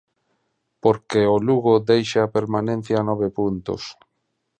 Porque 0.83 1.21
o 1.35 1.37
Lugo 1.47 1.73
deixa 1.91 2.19
a 2.23 2.31
permanencia 2.37 2.95
a 2.99 3.07
nove 3.09 3.27
puntos. 3.37 3.81